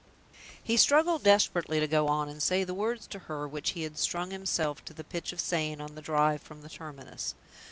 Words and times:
He 0.63 0.77
struggled 0.77 1.21
desperately 1.21 1.79
to 1.79 1.87
go 1.87 2.07
on 2.07 2.27
and 2.27 2.41
say 2.41 2.63
the 2.63 2.73
words 2.73 3.05
to 3.05 3.19
her 3.29 3.47
which 3.47 3.73
he 3.73 3.83
had 3.83 3.99
strung 3.99 4.31
himself 4.31 4.83
to 4.85 4.95
the 4.95 5.03
pitch 5.03 5.31
of 5.31 5.39
saying 5.39 5.79
on 5.79 5.93
the 5.93 6.01
drive 6.01 6.41
from 6.41 6.63
the 6.63 6.69
terminus. 6.69 7.35